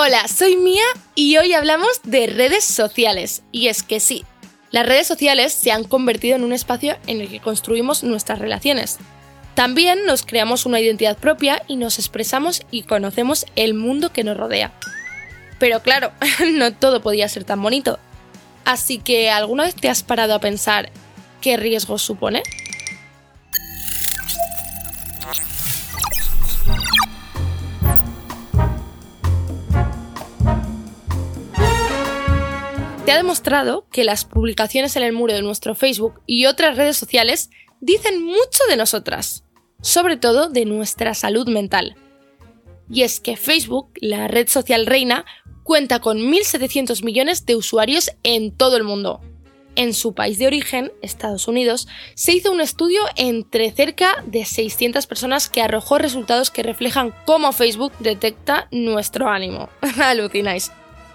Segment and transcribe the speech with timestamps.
[0.00, 0.84] Hola, soy Mía
[1.16, 3.42] y hoy hablamos de redes sociales.
[3.50, 4.24] Y es que sí,
[4.70, 8.98] las redes sociales se han convertido en un espacio en el que construimos nuestras relaciones.
[9.56, 14.36] También nos creamos una identidad propia y nos expresamos y conocemos el mundo que nos
[14.36, 14.72] rodea.
[15.58, 16.12] Pero claro,
[16.52, 17.98] no todo podía ser tan bonito.
[18.64, 20.92] Así que, ¿alguna vez te has parado a pensar
[21.40, 22.44] qué riesgos supone?
[33.08, 36.98] Se ha demostrado que las publicaciones en el muro de nuestro Facebook y otras redes
[36.98, 37.48] sociales
[37.80, 39.46] dicen mucho de nosotras,
[39.80, 41.96] sobre todo de nuestra salud mental.
[42.90, 45.24] Y es que Facebook, la red social reina,
[45.62, 49.22] cuenta con 1.700 millones de usuarios en todo el mundo.
[49.74, 55.06] En su país de origen, Estados Unidos, se hizo un estudio entre cerca de 600
[55.06, 59.70] personas que arrojó resultados que reflejan cómo Facebook detecta nuestro ánimo.
[59.98, 60.72] Alucináis.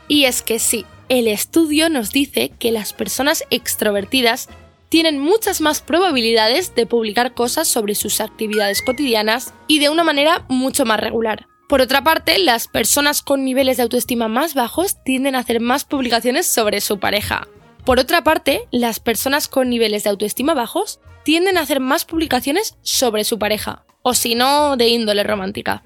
[0.08, 4.50] Y es que sí, el estudio nos dice que las personas extrovertidas
[4.90, 10.46] tienen muchas más probabilidades de publicar cosas sobre sus actividades cotidianas y de una manera
[10.50, 11.48] mucho más regular.
[11.68, 15.86] Por otra parte, las personas con niveles de autoestima más bajos tienden a hacer más
[15.86, 17.48] publicaciones sobre su pareja.
[17.86, 22.78] Por otra parte, las personas con niveles de autoestima bajos tienden a hacer más publicaciones
[22.82, 25.84] sobre su pareja, o si no, de índole romántica.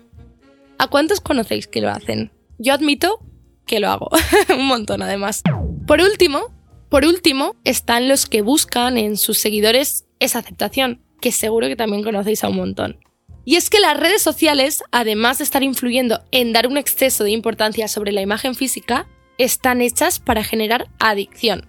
[0.77, 2.31] ¿A cuántos conocéis que lo hacen?
[2.57, 3.19] Yo admito
[3.67, 4.09] que lo hago.
[4.57, 5.43] un montón además.
[5.85, 6.51] Por último,
[6.89, 12.03] por último, están los que buscan en sus seguidores esa aceptación, que seguro que también
[12.03, 12.99] conocéis a un montón.
[13.43, 17.31] Y es que las redes sociales, además de estar influyendo en dar un exceso de
[17.31, 19.07] importancia sobre la imagen física,
[19.37, 21.67] están hechas para generar adicción.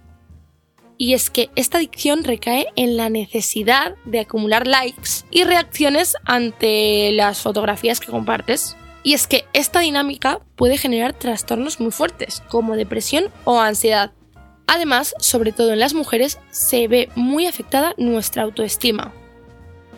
[0.97, 7.11] Y es que esta adicción recae en la necesidad de acumular likes y reacciones ante
[7.13, 8.75] las fotografías que compartes.
[9.03, 14.11] Y es que esta dinámica puede generar trastornos muy fuertes, como depresión o ansiedad.
[14.67, 19.13] Además, sobre todo en las mujeres, se ve muy afectada nuestra autoestima.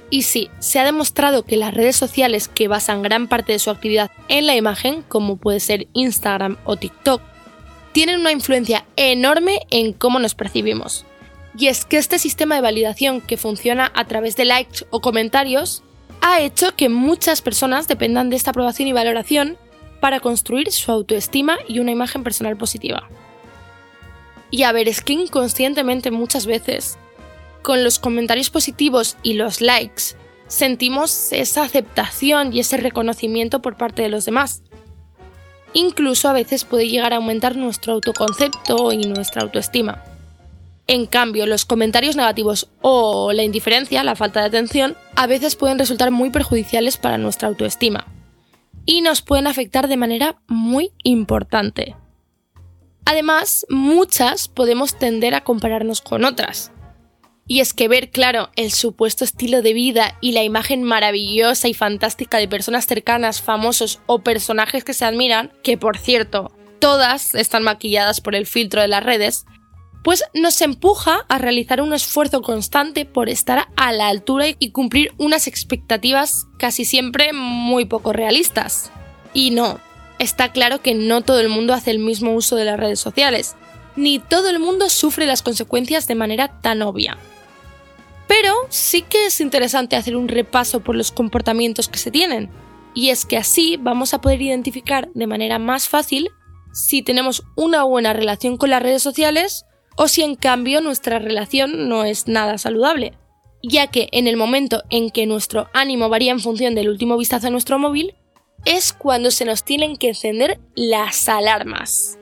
[0.09, 3.69] Y sí, se ha demostrado que las redes sociales que basan gran parte de su
[3.69, 7.21] actividad en la imagen, como puede ser Instagram o TikTok,
[7.93, 11.05] tienen una influencia enorme en cómo nos percibimos.
[11.57, 15.83] Y es que este sistema de validación que funciona a través de likes o comentarios
[16.21, 19.57] ha hecho que muchas personas dependan de esta aprobación y valoración
[19.99, 23.09] para construir su autoestima y una imagen personal positiva.
[24.51, 26.97] Y a ver, es que inconscientemente muchas veces,
[27.61, 30.15] con los comentarios positivos y los likes,
[30.47, 34.63] sentimos esa aceptación y ese reconocimiento por parte de los demás.
[35.73, 40.03] Incluso a veces puede llegar a aumentar nuestro autoconcepto y nuestra autoestima.
[40.91, 45.79] En cambio, los comentarios negativos o la indiferencia, la falta de atención, a veces pueden
[45.79, 48.07] resultar muy perjudiciales para nuestra autoestima
[48.85, 51.95] y nos pueden afectar de manera muy importante.
[53.05, 56.73] Además, muchas podemos tender a compararnos con otras.
[57.47, 61.73] Y es que ver, claro, el supuesto estilo de vida y la imagen maravillosa y
[61.73, 67.63] fantástica de personas cercanas, famosos o personajes que se admiran, que por cierto, todas están
[67.63, 69.45] maquilladas por el filtro de las redes,
[70.03, 75.13] pues nos empuja a realizar un esfuerzo constante por estar a la altura y cumplir
[75.17, 78.91] unas expectativas casi siempre muy poco realistas.
[79.33, 79.79] Y no,
[80.17, 83.55] está claro que no todo el mundo hace el mismo uso de las redes sociales,
[83.95, 87.17] ni todo el mundo sufre las consecuencias de manera tan obvia.
[88.27, 92.49] Pero sí que es interesante hacer un repaso por los comportamientos que se tienen,
[92.93, 96.29] y es que así vamos a poder identificar de manera más fácil
[96.73, 99.65] si tenemos una buena relación con las redes sociales
[99.95, 103.13] o si en cambio nuestra relación no es nada saludable,
[103.63, 107.47] ya que en el momento en que nuestro ánimo varía en función del último vistazo
[107.47, 108.15] a nuestro móvil,
[108.65, 112.17] es cuando se nos tienen que encender las alarmas.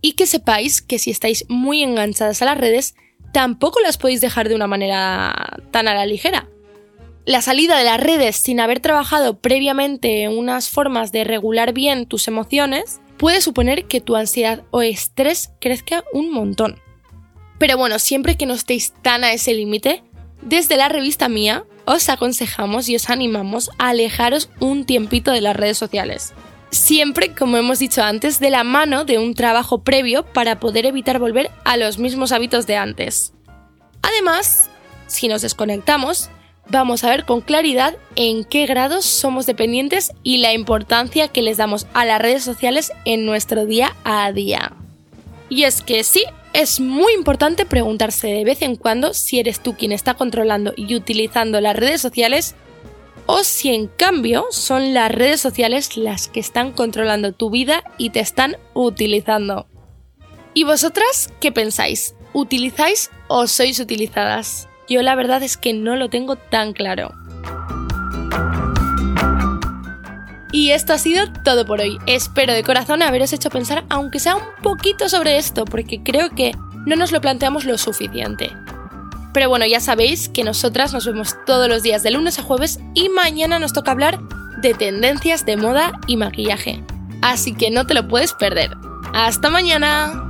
[0.00, 2.94] Y que sepáis que si estáis muy enganchadas a las redes,
[3.32, 6.48] tampoco las podéis dejar de una manera tan a la ligera.
[7.24, 12.06] La salida de las redes sin haber trabajado previamente en unas formas de regular bien
[12.06, 16.80] tus emociones puede suponer que tu ansiedad o estrés crezca un montón.
[17.62, 20.02] Pero bueno, siempre que no estéis tan a ese límite,
[20.40, 25.54] desde la revista mía os aconsejamos y os animamos a alejaros un tiempito de las
[25.54, 26.32] redes sociales.
[26.70, 31.20] Siempre, como hemos dicho antes, de la mano de un trabajo previo para poder evitar
[31.20, 33.32] volver a los mismos hábitos de antes.
[34.02, 34.68] Además,
[35.06, 36.30] si nos desconectamos,
[36.68, 41.58] vamos a ver con claridad en qué grados somos dependientes y la importancia que les
[41.58, 44.72] damos a las redes sociales en nuestro día a día.
[45.48, 49.74] Y es que sí, es muy importante preguntarse de vez en cuando si eres tú
[49.74, 52.54] quien está controlando y utilizando las redes sociales
[53.26, 58.10] o si en cambio son las redes sociales las que están controlando tu vida y
[58.10, 59.66] te están utilizando.
[60.54, 62.14] ¿Y vosotras qué pensáis?
[62.34, 64.68] ¿Utilizáis o sois utilizadas?
[64.88, 67.12] Yo la verdad es que no lo tengo tan claro.
[70.52, 71.98] Y esto ha sido todo por hoy.
[72.06, 76.52] Espero de corazón haberos hecho pensar, aunque sea un poquito sobre esto, porque creo que
[76.86, 78.52] no nos lo planteamos lo suficiente.
[79.32, 82.78] Pero bueno, ya sabéis que nosotras nos vemos todos los días de lunes a jueves
[82.94, 84.20] y mañana nos toca hablar
[84.60, 86.84] de tendencias de moda y maquillaje.
[87.22, 88.76] Así que no te lo puedes perder.
[89.14, 90.21] ¡Hasta mañana!